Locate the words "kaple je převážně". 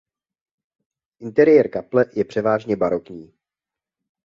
1.69-2.75